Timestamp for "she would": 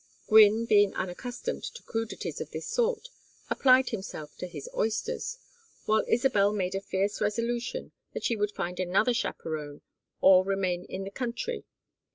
8.23-8.51